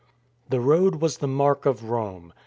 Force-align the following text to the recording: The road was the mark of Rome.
The 0.49 0.59
road 0.59 0.95
was 0.95 1.19
the 1.19 1.27
mark 1.27 1.67
of 1.67 1.91
Rome. 1.91 2.33